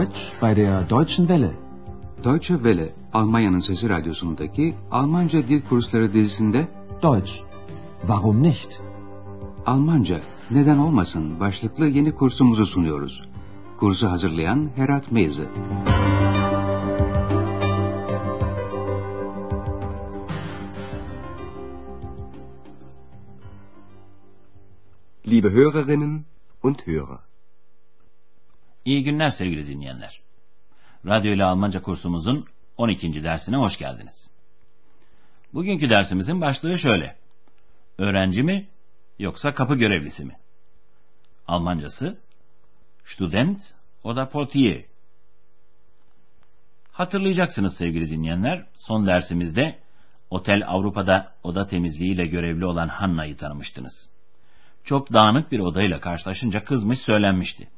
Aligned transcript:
Deutsch 0.00 0.32
bei 0.40 0.54
der 0.54 0.82
Deutschen 0.84 1.28
Welle. 1.28 1.52
Deutsche 2.24 2.54
Welle, 2.54 2.92
Almanya'nın 3.12 3.58
Sesi 3.58 3.88
Radyosu'ndaki 3.88 4.74
Almanca 4.90 5.48
Dil 5.48 5.62
Kursları 5.68 6.12
dizisinde 6.14 6.68
Deutsch. 7.02 7.32
Warum 8.00 8.42
nicht? 8.42 8.80
Almanca, 9.66 10.20
neden 10.50 10.78
olmasın 10.78 11.40
başlıklı 11.40 11.86
yeni 11.86 12.14
kursumuzu 12.14 12.66
sunuyoruz. 12.66 13.22
Kursu 13.78 14.10
hazırlayan 14.10 14.70
Herat 14.76 15.12
Meyze. 15.12 15.48
Liebe 25.26 25.50
Hörerinnen 25.50 26.24
und 26.62 26.86
Hörer. 26.86 27.29
İyi 28.84 29.04
günler 29.04 29.30
sevgili 29.30 29.66
dinleyenler. 29.66 30.20
Radyo 31.06 31.32
ile 31.32 31.44
Almanca 31.44 31.82
kursumuzun 31.82 32.46
12. 32.76 33.24
dersine 33.24 33.56
hoş 33.56 33.78
geldiniz. 33.78 34.30
Bugünkü 35.54 35.90
dersimizin 35.90 36.40
başlığı 36.40 36.78
şöyle. 36.78 37.16
Öğrenci 37.98 38.42
mi 38.42 38.68
yoksa 39.18 39.54
kapı 39.54 39.74
görevlisi 39.74 40.24
mi? 40.24 40.36
Almancası 41.48 42.18
Student 43.04 43.74
o 44.04 44.16
da 44.16 44.28
Portier. 44.28 44.84
Hatırlayacaksınız 46.92 47.76
sevgili 47.76 48.10
dinleyenler, 48.10 48.66
son 48.78 49.06
dersimizde 49.06 49.78
Otel 50.30 50.62
Avrupa'da 50.66 51.32
oda 51.42 51.66
temizliğiyle 51.66 52.26
görevli 52.26 52.64
olan 52.64 52.88
Hanna'yı 52.88 53.36
tanımıştınız. 53.36 54.08
Çok 54.84 55.12
dağınık 55.12 55.52
bir 55.52 55.58
odayla 55.58 56.00
karşılaşınca 56.00 56.64
kızmış 56.64 56.98
söylenmişti. 56.98 57.68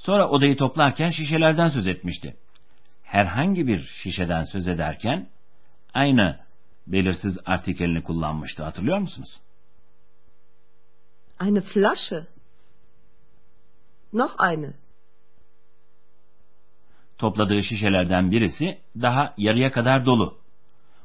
Sonra 0.00 0.28
odayı 0.28 0.56
toplarken 0.56 1.08
şişelerden 1.08 1.68
söz 1.68 1.88
etmişti. 1.88 2.36
Herhangi 3.02 3.66
bir 3.66 3.78
şişeden 3.78 4.44
söz 4.44 4.68
ederken 4.68 5.28
aynı 5.94 6.38
belirsiz 6.86 7.38
artikelini 7.46 8.02
kullanmıştı. 8.02 8.64
Hatırlıyor 8.64 8.98
musunuz? 8.98 9.40
Eine 11.40 11.60
Flasche. 11.60 12.26
Noch 14.12 14.36
eine. 14.52 14.72
Topladığı 17.18 17.62
şişelerden 17.62 18.30
birisi 18.30 18.78
daha 19.00 19.34
yarıya 19.36 19.72
kadar 19.72 20.06
dolu. 20.06 20.38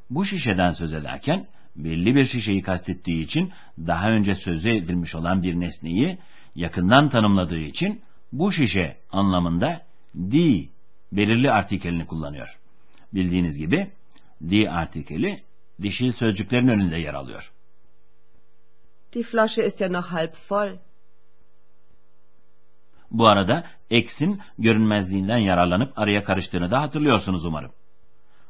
Bu 0.10 0.26
şişeden 0.26 0.72
söz 0.72 0.94
ederken 0.94 1.48
belli 1.76 2.16
bir 2.16 2.26
şişeyi 2.26 2.62
kastettiği 2.62 3.24
için 3.24 3.54
daha 3.78 4.10
önce 4.10 4.36
sözü 4.36 4.70
edilmiş 4.70 5.16
olan 5.16 5.44
bir 5.44 5.60
nesneyi 5.60 6.18
yakından 6.56 7.10
tanımladığı 7.10 7.60
için 7.60 8.02
bu 8.32 8.52
şişe 8.52 8.98
anlamında 9.12 9.82
die 10.16 10.70
belirli 11.12 11.52
artikelini 11.52 12.06
kullanıyor. 12.06 12.58
Bildiğiniz 13.14 13.58
gibi 13.58 13.92
die 14.42 14.72
artikeli 14.72 15.44
dişil 15.82 16.12
sözcüklerin 16.12 16.68
önünde 16.68 16.98
yer 16.98 17.14
alıyor. 17.14 17.52
Die 19.14 19.24
Flasche 19.24 19.68
ist 19.68 19.80
ja 19.80 19.90
noch 19.90 20.06
halb 20.06 20.34
voll. 20.50 20.78
Bu 23.12 23.28
arada 23.28 23.64
X'in 23.90 24.42
görünmezliğinden 24.60 25.38
yararlanıp 25.38 26.00
araya 26.00 26.24
karıştığını 26.24 26.72
da 26.72 26.82
hatırlıyorsunuz 26.82 27.46
umarım. 27.46 27.72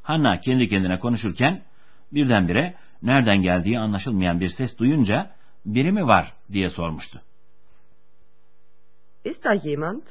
Hanna 0.02 0.40
kendi 0.40 0.68
kendine 0.68 1.00
konuşurken 1.00 1.64
birdenbire 2.12 2.76
nereden 3.02 3.42
geldiği 3.42 3.80
anlaşılmayan 3.80 4.40
bir 4.40 4.50
ses 4.50 4.78
duyunca 4.78 5.32
biri 5.66 5.92
mi 5.92 6.08
var 6.08 6.34
diye 6.52 6.70
sormuştu. 6.70 7.22
Ist 9.26 9.44
da 9.44 9.60
jemand? 9.60 10.02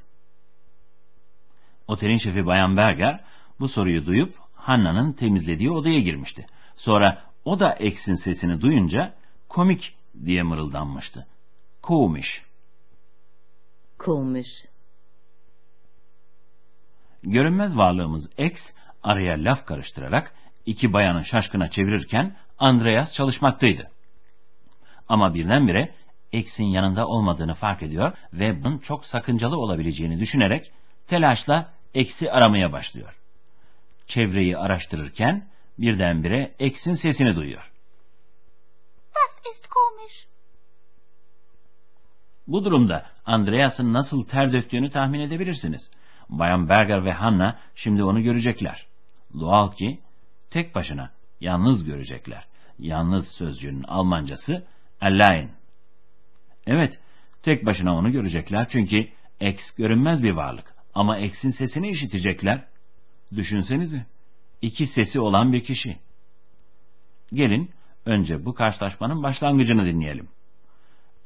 Otelin 1.86 2.16
şefi 2.16 2.46
Bayan 2.46 2.76
Berger 2.76 3.24
bu 3.60 3.68
soruyu 3.68 4.06
duyup 4.06 4.34
Hanna'nın 4.54 5.12
temizlediği 5.12 5.70
odaya 5.70 6.00
girmişti. 6.00 6.46
Sonra 6.76 7.22
o 7.44 7.60
da 7.60 7.72
X'in 7.74 8.14
sesini 8.14 8.60
duyunca 8.60 9.14
komik 9.48 9.94
diye 10.24 10.42
mırıldanmıştı. 10.42 11.26
Komisch. 11.82 12.28
Komisch. 13.98 14.50
Görünmez 17.22 17.76
varlığımız 17.76 18.30
X 18.38 18.70
araya 19.02 19.44
laf 19.44 19.66
karıştırarak 19.66 20.34
iki 20.66 20.92
bayanı 20.92 21.24
şaşkına 21.24 21.70
çevirirken 21.70 22.36
Andreas 22.58 23.12
çalışmaktaydı. 23.12 23.90
Ama 25.08 25.34
birdenbire 25.34 25.94
X'in 26.34 26.64
yanında 26.64 27.06
olmadığını 27.06 27.54
fark 27.54 27.82
ediyor 27.82 28.12
ve 28.32 28.64
bunun 28.64 28.78
çok 28.78 29.06
sakıncalı 29.06 29.56
olabileceğini 29.56 30.20
düşünerek 30.20 30.72
telaşla 31.06 31.72
X'i 31.94 32.32
aramaya 32.32 32.72
başlıyor. 32.72 33.20
Çevreyi 34.06 34.58
araştırırken 34.58 35.48
birdenbire 35.78 36.54
X'in 36.58 36.94
sesini 36.94 37.36
duyuyor. 37.36 37.72
Das 39.14 39.54
ist 39.54 39.66
komisch. 39.66 40.26
Bu 42.46 42.64
durumda 42.64 43.06
Andreas'ın 43.26 43.92
nasıl 43.92 44.26
ter 44.26 44.52
döktüğünü 44.52 44.90
tahmin 44.90 45.20
edebilirsiniz. 45.20 45.90
Bayan 46.28 46.68
Berger 46.68 47.04
ve 47.04 47.12
Hanna 47.12 47.58
şimdi 47.74 48.04
onu 48.04 48.22
görecekler. 48.22 48.86
Doğal 49.40 49.72
ki 49.72 50.00
tek 50.50 50.74
başına, 50.74 51.10
yalnız 51.40 51.84
görecekler. 51.84 52.46
Yalnız 52.78 53.28
sözcüğünün 53.28 53.82
Almancası 53.82 54.66
allein. 55.00 55.50
Evet, 56.66 57.00
tek 57.42 57.66
başına 57.66 57.96
onu 57.96 58.12
görecekler 58.12 58.68
çünkü 58.68 59.08
X 59.40 59.70
görünmez 59.70 60.22
bir 60.22 60.32
varlık. 60.32 60.74
Ama 60.94 61.18
X'in 61.18 61.50
sesini 61.50 61.88
işitecekler. 61.88 62.64
Düşünsenize, 63.36 64.06
iki 64.62 64.86
sesi 64.86 65.20
olan 65.20 65.52
bir 65.52 65.64
kişi. 65.64 65.98
Gelin, 67.32 67.70
önce 68.06 68.44
bu 68.44 68.54
karşılaşmanın 68.54 69.22
başlangıcını 69.22 69.86
dinleyelim. 69.86 70.28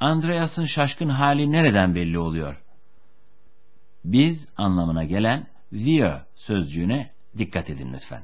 Andreas'ın 0.00 0.65
şaşkın 0.65 1.09
hali 1.09 1.53
nereden 1.53 1.94
belli 1.94 2.19
oluyor? 2.19 2.62
Biz 4.04 4.48
anlamına 4.56 5.04
gelen 5.04 5.47
wir 5.71 6.12
sözcüğüne 6.37 7.10
dikkat 7.38 7.71
edin 7.71 7.93
lütfen. 7.93 8.22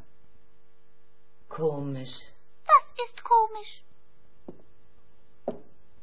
Komisch. 1.49 2.13
Das 2.69 3.09
ist 3.09 3.21
komisch. 3.21 3.85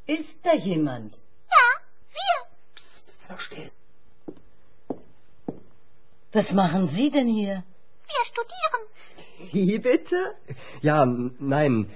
Ist 0.06 0.36
da 0.42 0.54
jemand? 0.54 1.14
Ja, 1.48 1.66
wir. 2.16 2.36
Sei 2.76 3.34
doch 3.34 3.40
still. 3.40 3.70
Was 6.32 6.52
machen 6.52 6.88
Sie 6.88 7.10
denn 7.10 7.28
hier? 7.28 7.62
Wir 8.06 8.24
studieren. 8.32 9.52
Wie 9.52 9.78
bitte? 9.78 10.34
Ja, 10.80 11.04
nein. 11.06 11.90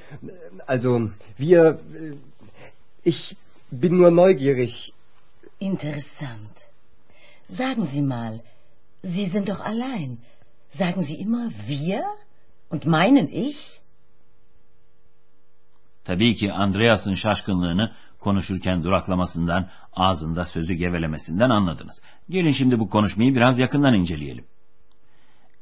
Also, 0.66 1.10
wir. 1.36 1.80
äh, 1.94 2.16
Ich 3.02 3.36
bin 3.70 3.98
nur 3.98 4.10
neugierig. 4.10 4.92
Interessant. 5.58 6.56
Sagen 7.48 7.84
Sie 7.86 8.02
mal, 8.02 8.42
Sie 9.02 9.26
sind 9.28 9.48
doch 9.48 9.60
allein. 9.60 10.18
Sagen 10.70 11.02
Sie 11.02 11.14
immer 11.14 11.50
wir 11.66 12.04
und 12.68 12.84
meinen 12.86 13.32
ich? 13.32 13.80
Tabii 16.06 16.34
ki 16.34 16.52
Andreas'ın 16.52 17.14
şaşkınlığını 17.14 17.92
konuşurken 18.20 18.84
duraklamasından, 18.84 19.70
ağzında 19.92 20.44
sözü 20.44 20.74
gevelemesinden 20.74 21.50
anladınız. 21.50 22.00
Gelin 22.30 22.50
şimdi 22.50 22.78
bu 22.78 22.90
konuşmayı 22.90 23.34
biraz 23.34 23.58
yakından 23.58 23.94
inceleyelim. 23.94 24.44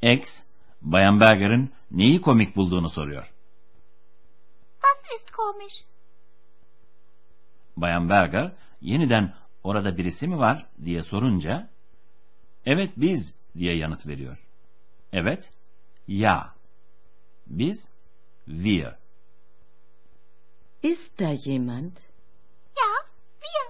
X, 0.03 0.43
Bayan 0.83 1.21
Berger'in 1.21 1.73
neyi 1.91 2.21
komik 2.21 2.57
bulduğunu 2.57 2.91
soruyor. 2.91 3.33
Was 4.83 5.21
ist 5.21 5.31
komisch? 5.31 5.85
Bayan 7.77 8.09
Berger 8.09 8.53
yeniden 8.81 9.35
orada 9.63 9.97
birisi 9.97 10.29
mi 10.29 10.39
var 10.39 10.67
diye 10.85 11.03
sorunca 11.03 11.69
evet 12.67 12.91
biz 12.97 13.35
diye 13.59 13.77
yanıt 13.77 14.07
veriyor. 14.07 14.39
Evet, 15.13 15.51
ya. 16.09 16.55
Biz, 17.47 17.89
wir. 18.47 19.04
Ist 20.85 21.19
da 21.19 21.35
jemand? 21.37 21.97
Ja, 22.77 22.91
wir. 23.41 23.67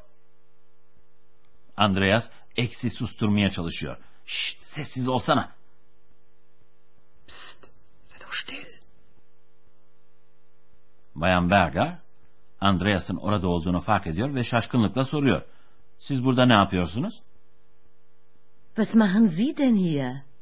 Andreas 1.76 2.30
eksi 2.56 2.90
susturmaya 2.90 3.50
çalışıyor. 3.50 3.96
Şşt 4.26 4.58
sessiz 4.62 5.08
olsana. 5.08 5.52
Psst, 7.26 7.70
sei 8.04 8.20
doch 8.20 8.34
still. 8.34 8.66
Bayan 11.14 11.50
Berger, 11.50 11.98
Andreas'ın 12.60 13.16
orada 13.16 13.48
olduğunu 13.48 13.80
fark 13.80 14.06
ediyor 14.06 14.34
ve 14.34 14.44
şaşkınlıkla 14.44 15.04
soruyor. 15.04 15.42
Siz 15.98 16.24
burada 16.24 16.46
ne 16.46 16.52
yapıyorsunuz? 16.52 17.22
Was 18.76 18.94
machen 18.94 19.26
Sie 19.26 19.56
denn 19.56 19.76
hier? 19.76 20.33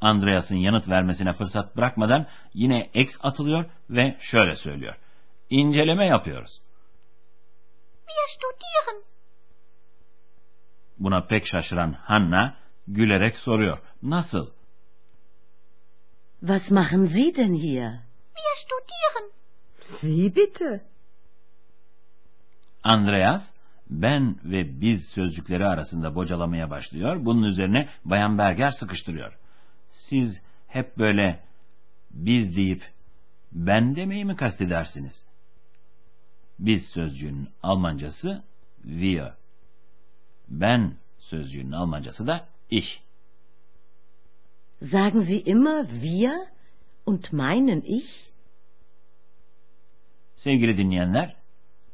Andreas'ın 0.00 0.56
yanıt 0.56 0.88
vermesine 0.88 1.32
fırsat 1.32 1.76
bırakmadan 1.76 2.26
yine 2.54 2.90
X 2.94 3.16
atılıyor 3.20 3.64
ve 3.90 4.16
şöyle 4.20 4.56
söylüyor. 4.56 4.94
İnceleme 5.50 6.06
yapıyoruz. 6.06 6.60
Wir 8.06 8.28
studieren. 8.28 9.02
Buna 10.98 11.26
pek 11.26 11.46
şaşıran 11.46 11.92
Hanna 11.92 12.56
gülerek 12.88 13.36
soruyor. 13.36 13.78
Nasıl? 14.02 14.50
Was 16.40 16.70
machen 16.70 17.06
Sie 17.06 17.36
denn 17.36 17.54
hier? 17.54 17.90
Wir 18.36 18.54
studieren. 18.56 19.30
Wie 20.00 20.36
bitte? 20.36 20.84
Andreas 22.84 23.50
ben 23.90 24.36
ve 24.44 24.80
biz 24.80 25.08
sözcükleri 25.08 25.66
arasında 25.66 26.14
bocalamaya 26.14 26.70
başlıyor. 26.70 27.16
Bunun 27.24 27.42
üzerine 27.42 27.88
Bayan 28.04 28.38
Berger 28.38 28.70
sıkıştırıyor. 28.70 29.38
Siz 29.98 30.40
hep 30.66 30.98
böyle 30.98 31.40
biz 32.10 32.56
deyip 32.56 32.92
ben 33.52 33.96
demeyi 33.96 34.24
mi 34.24 34.36
kastedersiniz? 34.36 35.24
Biz 36.58 36.86
sözcüğünün 36.86 37.48
Almancası 37.62 38.42
wir. 38.82 39.32
Ben 40.48 40.94
sözcüğünün 41.18 41.72
Almancası 41.72 42.26
da 42.26 42.48
ich. 42.70 43.00
Sagen 44.90 45.20
Sie 45.20 45.40
immer 45.40 45.88
wir 45.88 46.32
und 47.06 47.32
meinen 47.32 47.80
ich? 47.80 48.30
Sevgili 50.36 50.76
dinleyenler, 50.76 51.36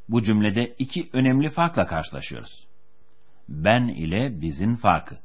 bu 0.09 0.23
cümlede 0.23 0.75
iki 0.79 1.09
önemli 1.13 1.49
farkla 1.49 1.87
karşılaşıyoruz. 1.87 2.67
Ben 3.49 3.87
ile 3.87 4.41
bizin 4.41 4.75
farkı. 4.75 5.17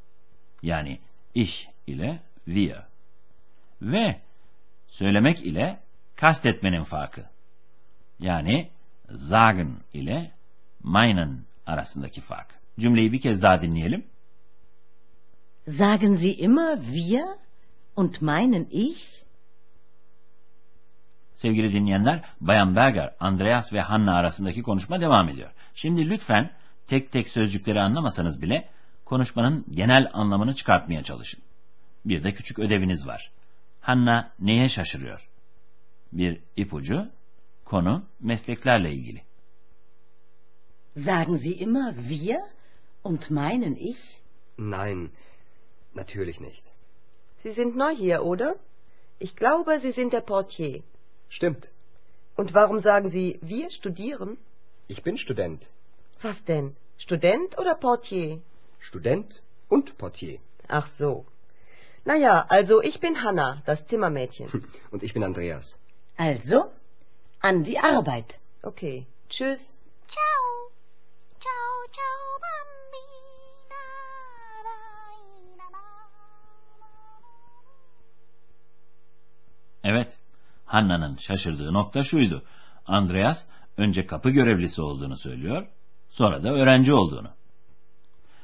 Yani 0.62 0.98
ich 1.34 1.68
ile 1.86 2.29
wir. 2.54 2.76
Ve 3.82 4.20
söylemek 4.86 5.42
ile 5.42 5.80
kastetmenin 6.16 6.84
farkı. 6.84 7.24
Yani 8.18 8.70
sagen 9.16 9.76
ile 9.92 10.30
meinen 10.84 11.44
arasındaki 11.66 12.20
fark. 12.20 12.60
Cümleyi 12.78 13.12
bir 13.12 13.20
kez 13.20 13.42
daha 13.42 13.62
dinleyelim. 13.62 14.06
Sagen 15.68 16.14
Sie 16.14 16.32
immer 16.32 16.82
wir 16.82 17.24
und 17.96 18.20
meinen 18.20 18.66
ich? 18.70 19.20
Sevgili 21.34 21.72
dinleyenler, 21.72 22.24
Bayan 22.40 22.76
Berger, 22.76 23.14
Andreas 23.20 23.72
ve 23.72 23.80
Hanna 23.80 24.14
arasındaki 24.14 24.62
konuşma 24.62 25.00
devam 25.00 25.28
ediyor. 25.28 25.50
Şimdi 25.74 26.10
lütfen 26.10 26.50
tek 26.86 27.12
tek 27.12 27.28
sözcükleri 27.28 27.80
anlamasanız 27.80 28.42
bile 28.42 28.68
konuşmanın 29.04 29.66
genel 29.70 30.10
anlamını 30.12 30.54
çıkartmaya 30.54 31.02
çalışın. 31.02 31.42
Bir 32.04 32.24
de 32.24 32.32
küçük 32.32 32.58
ödeviniz 32.58 33.06
var. 33.06 33.32
Hanna 33.80 34.32
neye 34.38 34.68
şaşırıyor? 34.68 35.28
Bir 36.12 36.40
ipucu, 36.56 37.08
konu 37.64 38.04
mesleklerle 38.20 38.92
ilgili. 38.92 39.22
Sagen 40.96 41.36
Sie 41.36 41.54
immer 41.54 41.94
wir 42.08 42.40
und 43.04 43.30
meinen 43.30 43.76
ich? 43.76 44.20
Nein, 44.58 45.10
natürlich 45.94 46.40
nicht. 46.40 46.64
Sie 47.42 47.54
sind 47.54 47.76
neu 47.76 47.94
hier, 47.94 48.20
oder? 48.20 48.56
Ich 49.20 49.36
glaube, 49.36 49.80
Sie 49.80 49.92
sind 49.92 50.12
der 50.12 50.20
Portier. 50.20 50.82
Stimmt. 51.30 51.68
Und 52.36 52.54
warum 52.54 52.80
sagen 52.80 53.08
Sie, 53.10 53.38
wir 53.42 53.70
studieren? 53.70 54.36
Ich 54.88 55.02
bin 55.02 55.16
Student. 55.16 55.66
Was 56.22 56.44
denn? 56.44 56.76
Student 56.98 57.58
oder 57.58 57.74
Portier? 57.74 58.40
Student 58.80 59.42
und 59.68 59.96
Portier. 59.98 60.38
Ach 60.68 60.88
so. 60.98 61.24
Na 62.04 62.14
ja, 62.16 62.46
also 62.48 62.82
ich 62.82 63.00
bin 63.00 63.14
Hanna, 63.14 63.62
das 63.66 63.86
Zimmermädchen. 63.86 64.48
Und 64.90 65.02
ich 65.02 65.12
bin 65.12 65.22
Andreas. 65.22 65.76
Also, 66.16 66.70
an 67.40 67.64
die 67.64 67.78
Arbeit. 67.78 68.38
Okay. 68.62 69.06
Tschüss. 69.28 69.60
Ciao. 70.08 70.70
Ciao, 71.40 71.86
ciao, 71.92 72.40
bambina. 72.42 73.30
Evet, 79.84 80.18
Hanna'nın 80.64 81.16
şaşırdığı 81.16 81.72
nokta 81.72 82.02
şuydu. 82.02 82.42
Andreas 82.86 83.44
önce 83.76 84.06
kapı 84.06 84.30
görevlisi 84.30 84.82
olduğunu 84.82 85.16
söylüyor, 85.16 85.66
sonra 86.08 86.44
da 86.44 86.52
öğrenci 86.52 86.92
olduğunu. 86.92 87.28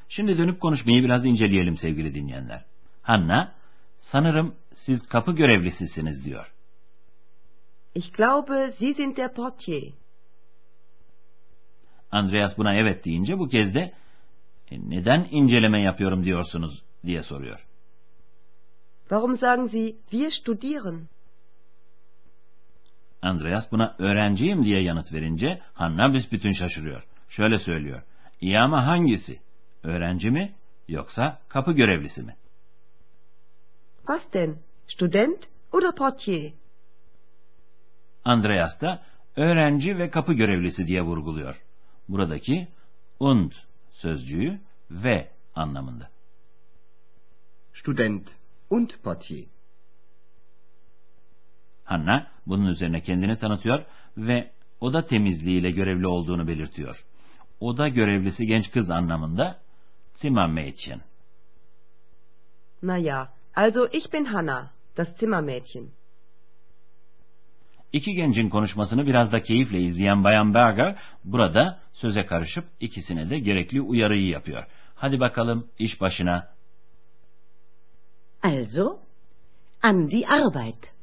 Şimdi 0.09 0.37
dönüp 0.37 0.61
konuşmayı 0.61 1.03
biraz 1.03 1.25
inceleyelim 1.25 1.77
sevgili 1.77 2.13
dinleyenler. 2.13 2.65
Hanna, 3.11 3.51
sanırım 3.99 4.55
siz 4.73 5.07
kapı 5.07 5.35
görevlisisiniz 5.35 6.25
diyor. 6.25 6.53
Ich 7.95 8.13
glaube, 8.13 8.71
Sie 8.71 8.93
sind 8.93 9.17
der 9.17 9.33
Portier. 9.33 9.93
Andreas 12.11 12.57
buna 12.57 12.73
evet 12.73 13.05
deyince 13.05 13.39
bu 13.39 13.47
kez 13.47 13.75
de 13.75 13.93
"E, 14.71 14.89
neden 14.89 15.27
inceleme 15.31 15.81
yapıyorum 15.81 16.23
diyorsunuz 16.25 16.83
diye 17.05 17.21
soruyor. 17.21 17.67
Warum 19.01 19.37
sagen 19.37 19.67
Sie, 19.67 19.95
wir 20.11 20.31
studieren? 20.31 21.07
Andreas 23.21 23.71
buna 23.71 23.95
öğrenciyim 23.99 24.63
diye 24.63 24.81
yanıt 24.81 25.13
verince 25.13 25.61
Hanna 25.73 26.13
büsbütün 26.13 26.51
şaşırıyor. 26.51 27.03
Şöyle 27.29 27.59
söylüyor. 27.59 28.01
İyi 28.41 28.59
ama 28.59 28.85
hangisi? 28.87 29.39
Öğrenci 29.83 30.31
mi 30.31 30.53
yoksa 30.87 31.39
kapı 31.49 31.71
görevlisi 31.73 32.23
mi? 32.23 32.35
Was 34.07 34.33
denn? 34.33 34.57
Student 34.87 35.49
oder 35.71 35.95
Portier? 35.95 36.53
Andreas 38.25 38.81
da 38.81 39.03
öğrenci 39.35 39.97
ve 39.97 40.09
kapı 40.09 40.33
görevlisi 40.33 40.87
diye 40.87 41.01
vurguluyor. 41.01 41.61
Buradaki 42.09 42.67
und 43.19 43.51
sözcüğü 43.91 44.59
ve 44.91 45.31
anlamında. 45.55 46.09
Student 47.73 48.35
und 48.69 48.89
Portier. 49.03 49.45
Hanna 51.83 52.27
bunun 52.45 52.65
üzerine 52.65 53.01
kendini 53.01 53.37
tanıtıyor 53.37 53.85
ve 54.17 54.51
oda 54.79 55.05
temizliğiyle 55.05 55.71
görevli 55.71 56.07
olduğunu 56.07 56.47
belirtiyor. 56.47 57.05
Oda 57.59 57.87
görevlisi 57.87 58.45
genç 58.45 58.71
kız 58.71 58.89
anlamında 58.89 59.59
Zimmermädchen. 60.15 60.99
Na 62.81 62.97
ja, 62.97 63.36
also 63.57 63.87
ich 63.91 64.13
bin 64.13 64.25
Hanna, 64.25 64.71
das 64.97 65.09
Zimmermädchen. 65.19 65.87
İki 67.93 68.13
gencin 68.13 68.49
konuşmasını 68.49 69.05
biraz 69.05 69.31
da 69.31 69.41
keyifle 69.41 69.81
izleyen 69.81 70.23
Bayan 70.23 70.53
Berger 70.53 70.95
burada 71.23 71.79
söze 71.93 72.25
karışıp 72.25 72.65
ikisine 72.79 73.29
de 73.29 73.39
gerekli 73.39 73.81
uyarıyı 73.81 74.27
yapıyor. 74.27 74.63
Hadi 74.95 75.19
bakalım 75.19 75.67
iş 75.79 76.01
başına. 76.01 76.47
Also, 78.43 78.99
an 79.81 80.11
die 80.11 80.27
Arbeit. 80.27 80.93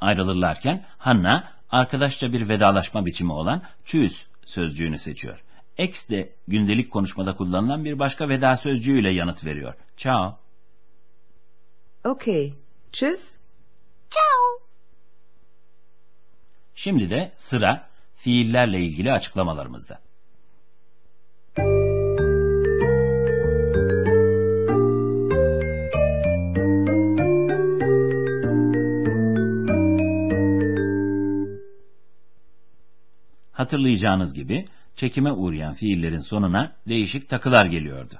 Ayrılırlarken 0.00 0.84
Hanna 0.98 1.52
arkadaşça 1.70 2.32
bir 2.32 2.48
vedalaşma 2.48 3.06
biçimi 3.06 3.32
olan 3.32 3.62
tschüss 3.84 4.26
sözcüğünü 4.44 4.98
seçiyor. 4.98 5.42
Ex 5.78 6.08
de 6.10 6.32
gündelik 6.48 6.90
konuşmada 6.90 7.36
kullanılan 7.36 7.84
bir 7.84 7.98
başka 7.98 8.28
veda 8.28 8.56
sözcüğüyle 8.56 9.10
yanıt 9.10 9.44
veriyor. 9.44 9.74
Ciao. 9.96 10.41
Okay. 12.04 12.54
Tschüss. 12.92 13.20
Ciao. 14.10 14.68
Şimdi 16.74 17.10
de 17.10 17.32
sıra 17.36 17.88
fiillerle 18.16 18.80
ilgili 18.80 19.12
açıklamalarımızda. 19.12 19.98
Hatırlayacağınız 33.52 34.34
gibi 34.34 34.68
çekime 34.96 35.32
uğrayan 35.32 35.74
fiillerin 35.74 36.20
sonuna 36.20 36.76
değişik 36.88 37.28
takılar 37.28 37.66
geliyordu. 37.66 38.14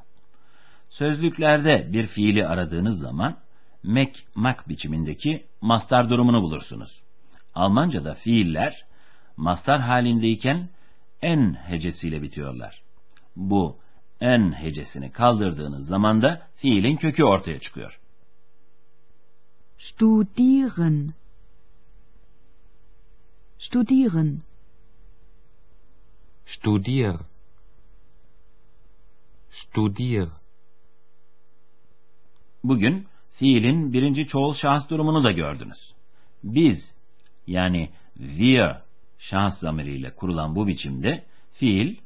Sözlüklerde 0.88 1.88
bir 1.92 2.06
fiili 2.06 2.46
aradığınız 2.46 2.98
zaman 3.00 3.38
mek 3.82 4.26
mak 4.34 4.68
biçimindeki 4.68 5.46
mastar 5.60 6.10
durumunu 6.10 6.42
bulursunuz. 6.42 7.02
Almanca'da 7.54 8.14
fiiller 8.14 8.84
mastar 9.36 9.80
halindeyken 9.80 10.68
en 11.22 11.54
hecesiyle 11.54 12.22
bitiyorlar. 12.22 12.82
Bu 13.36 13.78
en 14.20 14.52
hecesini 14.52 15.12
kaldırdığınız 15.12 15.86
zaman 15.86 16.22
da 16.22 16.48
fiilin 16.56 16.96
kökü 16.96 17.24
ortaya 17.24 17.60
çıkıyor. 17.60 18.00
Studieren. 19.78 21.14
Studieren. 23.58 24.42
Studier. 26.46 27.16
Studier. 29.50 30.28
Bugün 32.64 33.08
fiilin 33.32 33.92
birinci 33.92 34.26
çoğul 34.26 34.54
şahıs 34.54 34.88
durumunu 34.88 35.24
da 35.24 35.32
gördünüz. 35.32 35.94
Biz 36.44 36.94
yani 37.46 37.90
wir 38.16 38.76
şahıs 39.18 39.58
zamiriyle 39.58 40.14
kurulan 40.14 40.56
bu 40.56 40.66
biçimde 40.66 41.24
fiil 41.52 41.96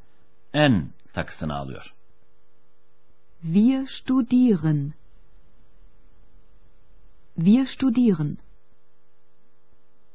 en 0.53 0.91
takısını 1.13 1.55
alıyor. 1.55 1.95
Wir 3.43 3.87
studieren. 3.87 4.93
Wir 7.37 7.67
studieren. 7.67 8.39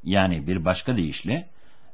Yani 0.04 0.48
bir 0.48 0.66
başka 0.66 0.98
deyişle 0.98 1.50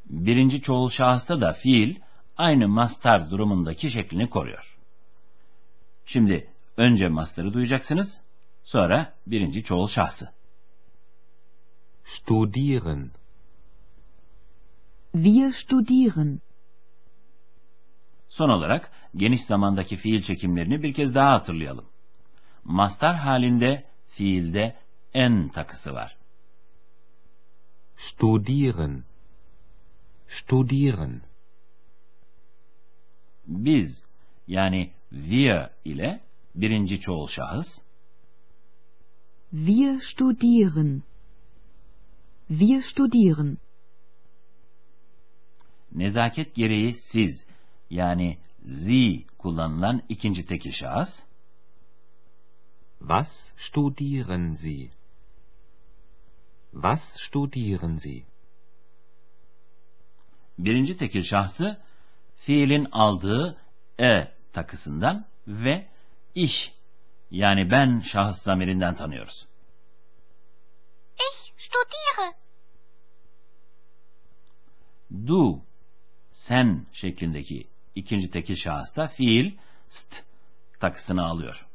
birinci 0.05 0.61
çoğul 0.61 0.89
şahısta 0.89 1.41
da 1.41 1.53
fiil 1.53 1.95
aynı 2.37 2.67
mastar 2.67 3.29
durumundaki 3.29 3.91
şeklini 3.91 4.29
koruyor. 4.29 4.77
Şimdi 6.05 6.47
önce 6.77 7.07
mastarı 7.07 7.53
duyacaksınız, 7.53 8.19
sonra 8.67 9.13
birinci 9.27 9.63
çoğul 9.63 9.87
şahsı. 9.87 10.33
Studieren. 12.05 13.11
Wir 15.13 15.53
studieren. 15.53 16.41
Son 18.29 18.49
olarak 18.49 18.91
geniş 19.15 19.45
zamandaki 19.45 19.97
fiil 19.97 20.21
çekimlerini 20.23 20.83
bir 20.83 20.93
kez 20.93 21.15
daha 21.15 21.31
hatırlayalım. 21.31 21.85
Mastar 22.63 23.15
halinde 23.15 23.85
fiilde 24.07 24.75
en 25.13 25.49
takısı 25.49 25.93
var. 25.93 26.17
Studieren. 27.97 29.03
Studieren. 30.27 31.21
Biz 33.47 34.03
yani 34.47 34.91
wir 35.09 35.69
ile 35.85 36.19
birinci 36.55 36.99
çoğul 36.99 37.27
şahıs, 37.27 37.67
Wir 39.51 40.01
studieren. 40.01 41.03
Wir 42.49 42.81
studieren. 42.81 43.57
nezaket 45.91 46.55
gereği 46.55 46.93
siz 46.93 47.45
yani 47.89 48.37
Sie 48.65 49.25
kullanılan 49.37 50.01
ikinci 50.09 50.45
tekil 50.45 50.71
şahıs, 50.71 51.23
Was 52.99 53.51
studieren 53.57 54.55
Sie? 54.55 54.91
Was 56.71 57.01
studieren 57.17 57.97
Sie? 57.97 58.23
birinci 60.59 60.97
tekil 60.97 61.23
şahsı 61.23 61.81
fiilin 62.35 62.87
aldığı 62.91 63.57
e 63.99 64.27
takısından 64.53 65.25
ve 65.47 65.87
iş 66.35 66.73
yani 67.31 67.71
ben 67.71 67.99
şahıs 67.99 68.41
zamirinden 68.41 68.95
tanıyoruz. 68.95 69.47
Ich 71.15 71.53
studiere. 71.57 72.33
Du, 75.27 75.61
sen 76.33 76.85
şeklindeki 76.93 77.67
ikinci 77.95 78.29
tekil 78.29 78.55
şahısta 78.55 79.07
fiil 79.07 79.57
st 79.89 80.23
takısını 80.79 81.25
alıyor. 81.25 81.67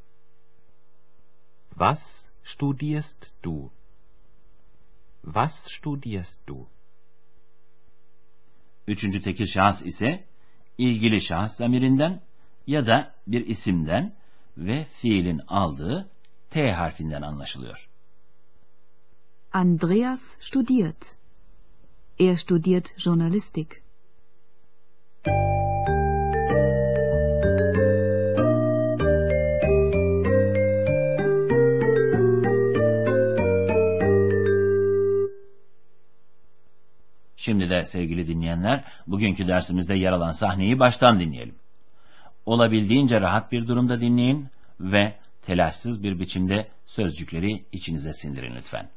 Was 1.70 2.24
studierst 2.44 3.26
du? 3.44 3.70
Was 5.24 5.52
studierst 5.68 6.48
du? 6.48 6.68
Üçüncü 8.86 9.22
tekil 9.22 9.46
şahıs 9.46 9.82
ise 9.82 10.24
ilgili 10.78 11.20
şahıs 11.20 11.52
zamirinden 11.52 12.22
ya 12.66 12.86
da 12.86 13.14
bir 13.26 13.46
isimden 13.46 14.14
ve 14.56 14.86
fiilin 15.00 15.40
aldığı 15.48 16.10
T 16.50 16.72
harfinden 16.72 17.22
anlaşılıyor. 17.22 17.88
Andreas 19.52 20.20
studiert. 20.40 21.16
Er 22.18 22.36
studiert 22.36 22.98
Journalistik. 22.98 23.82
Şimdi 37.36 37.70
de 37.70 37.84
sevgili 37.84 38.26
dinleyenler, 38.26 38.84
bugünkü 39.06 39.48
dersimizde 39.48 39.94
yer 39.94 40.12
alan 40.12 40.32
sahneyi 40.32 40.78
baştan 40.78 41.20
dinleyelim. 41.20 41.54
Olabildiğince 42.46 43.20
rahat 43.20 43.52
bir 43.52 43.68
durumda 43.68 44.00
dinleyin 44.00 44.48
ve 44.80 45.14
telaşsız 45.42 46.02
bir 46.02 46.18
biçimde 46.20 46.68
sözcükleri 46.86 47.64
içinize 47.72 48.12
sindirin 48.12 48.54
lütfen. 48.56 48.90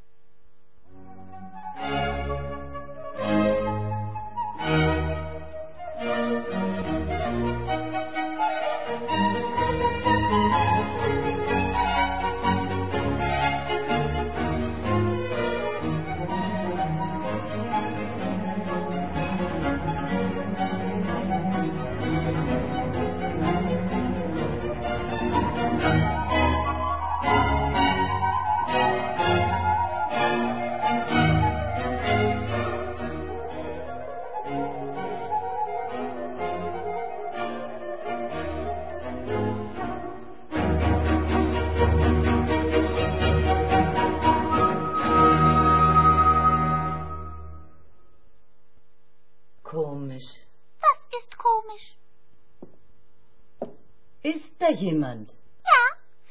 Da 54.65 54.71
jemand? 54.73 55.29
Ja, 55.71 55.81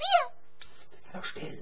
wir. 0.03 0.21
Sei 1.03 1.19
doch 1.19 1.25
still. 1.25 1.59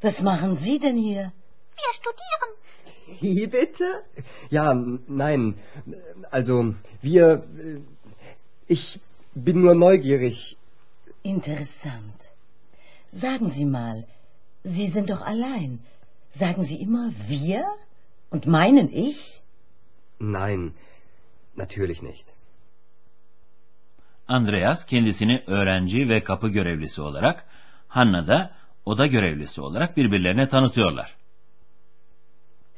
Was 0.00 0.20
machen 0.20 0.56
Sie 0.56 0.78
denn 0.78 0.98
hier? 0.98 1.32
Wir 1.80 1.92
studieren. 2.00 2.50
Wie 3.20 3.46
bitte? 3.46 4.04
Ja, 4.50 4.74
nein. 5.24 5.58
Also, 6.30 6.74
wir. 7.02 7.42
Ich 8.66 9.00
bin 9.34 9.60
nur 9.62 9.74
neugierig. 9.74 10.56
Interessant. 11.22 12.18
Sagen 13.12 13.48
Sie 13.50 13.64
mal, 13.64 14.06
Sie 14.64 14.88
sind 14.90 15.10
doch 15.10 15.22
allein. 15.22 15.80
Sagen 16.32 16.64
Sie 16.64 16.80
immer 16.80 17.12
wir 17.26 17.64
und 18.30 18.46
meinen 18.46 18.92
ich? 18.92 19.40
Nein, 20.18 20.74
natürlich 21.54 22.02
nicht. 22.02 22.26
Andreas 24.28 24.86
kendisini 24.86 25.42
öğrenci 25.46 26.08
ve 26.08 26.24
kapı 26.24 26.48
görevlisi 26.48 27.02
olarak, 27.02 27.44
Hanna 27.88 28.26
da 28.26 28.50
oda 28.84 29.06
görevlisi 29.06 29.60
olarak 29.60 29.96
birbirlerine 29.96 30.48
tanıtıyorlar. 30.48 31.16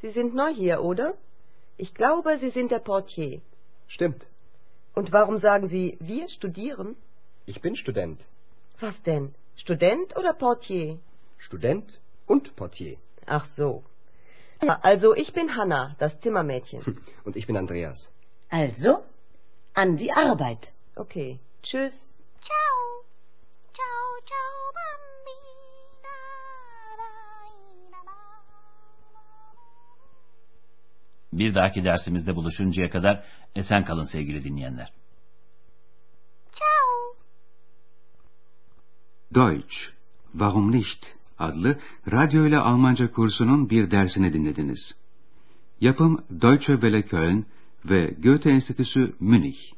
Sie 0.00 0.12
sind 0.12 0.35
neu 0.35 0.50
hier, 0.55 0.76
oder? 0.78 1.14
Ich 1.78 1.95
glaube, 1.95 2.38
Sie 2.38 2.50
sind 2.50 2.71
der 2.71 2.78
Portier. 2.85 3.40
Stimmt. 3.88 4.23
Und 4.97 5.07
warum 5.12 5.38
sagen 5.38 5.67
Sie, 5.69 5.97
wir 6.00 6.28
studieren? 6.28 6.97
Ich 7.47 7.62
bin 7.62 7.75
Student. 7.76 8.21
Was 8.81 8.95
denn? 9.07 9.35
Student 9.57 10.17
oder 10.17 10.33
Portier? 10.38 10.97
Student 11.38 11.99
und 12.28 12.57
Portier. 12.57 12.97
Ach 13.26 13.47
so. 13.57 13.83
Ja, 14.62 14.78
Also, 14.83 15.14
ich 15.14 15.33
bin 15.33 15.49
Hanna, 15.57 15.95
das 15.99 16.21
Zimmermädchen. 16.21 16.83
Und 17.25 17.37
ich 17.37 17.47
bin 17.47 17.57
Andreas. 17.57 18.11
Also, 18.50 19.05
an 19.75 19.97
die 19.97 20.12
Arbeit. 20.12 20.73
Okay. 20.99 21.38
Tschüss. 21.62 21.95
Ciao. 22.40 23.05
Ciao, 23.76 24.21
ciao, 24.26 24.73
bambina. 24.76 26.17
Bir 31.33 31.55
dahaki 31.55 31.85
dersimizde 31.85 32.37
buluşuncaya 32.37 32.90
kadar 32.90 33.25
esen 33.57 33.85
kalın 33.85 34.05
sevgili 34.05 34.45
dinleyenler. 34.45 34.93
Ciao. 36.52 37.17
Deutsch, 39.35 39.76
Warum 40.33 40.73
nicht? 40.73 41.07
adlı 41.38 41.78
radyo 42.11 42.47
ile 42.47 42.59
Almanca 42.59 43.12
kursunun 43.12 43.71
bir 43.71 43.90
dersini 43.90 44.33
dinlediniz. 44.33 44.95
Yapım 45.81 46.25
Deutsche 46.31 46.73
Welle 46.73 47.02
Köln 47.02 47.47
ve 47.85 48.14
Goethe 48.23 48.50
Enstitüsü 48.50 49.14
Münih. 49.21 49.77